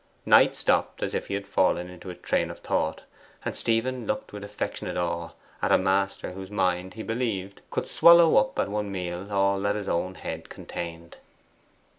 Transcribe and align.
Knight 0.25 0.55
stopped 0.55 1.03
as 1.03 1.13
if 1.13 1.27
he 1.27 1.35
had 1.35 1.45
fallen 1.45 1.87
into 1.87 2.09
a 2.09 2.15
train 2.15 2.49
of 2.49 2.57
thought, 2.57 3.03
and 3.45 3.55
Stephen 3.55 4.07
looked 4.07 4.33
with 4.33 4.43
affectionate 4.43 4.97
awe 4.97 5.29
at 5.61 5.71
a 5.71 5.77
master 5.77 6.31
whose 6.31 6.49
mind, 6.49 6.95
he 6.95 7.03
believed, 7.03 7.61
could 7.69 7.87
swallow 7.87 8.37
up 8.37 8.57
at 8.57 8.67
one 8.67 8.91
meal 8.91 9.31
all 9.31 9.61
that 9.61 9.75
his 9.75 9.87
own 9.87 10.15
head 10.15 10.49
contained. 10.49 11.17